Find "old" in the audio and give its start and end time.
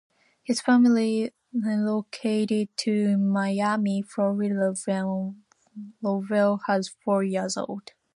7.55-7.91